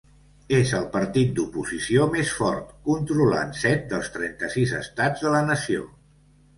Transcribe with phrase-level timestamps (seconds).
[0.59, 5.91] És el partit d'oposició més fort, controlant set dels trenta-sis estats de la nació.